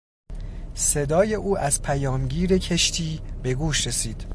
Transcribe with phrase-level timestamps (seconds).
[0.73, 4.27] صدای او از پیامگیر کشتی به گوش رسید.